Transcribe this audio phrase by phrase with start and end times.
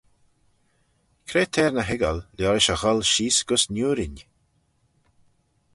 [1.27, 4.15] Cre t'er ny hoiggal liorish e gholl sheese gys niurin?